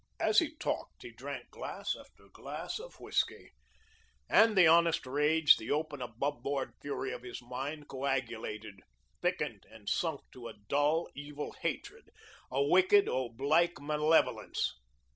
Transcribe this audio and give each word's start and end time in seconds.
As 0.19 0.39
he 0.39 0.55
talked, 0.55 1.03
he 1.03 1.11
drank 1.11 1.51
glass 1.51 1.95
after 1.95 2.27
glass 2.33 2.79
of 2.79 2.95
whiskey, 2.99 3.51
and 4.27 4.57
the 4.57 4.65
honest 4.65 5.05
rage, 5.05 5.57
the 5.57 5.69
open, 5.69 6.01
above 6.01 6.41
board 6.41 6.73
fury 6.81 7.13
of 7.13 7.21
his 7.21 7.39
mind 7.39 7.87
coagulated, 7.87 8.79
thickened, 9.21 9.63
and 9.69 9.87
sunk 9.87 10.21
to 10.31 10.47
a 10.47 10.55
dull, 10.67 11.07
evil 11.13 11.51
hatred, 11.51 12.09
a 12.49 12.63
wicked, 12.63 13.07
oblique 13.07 13.79
malevolence. 13.79 14.73